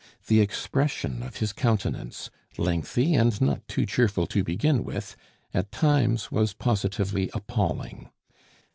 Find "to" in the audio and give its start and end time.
4.33-4.43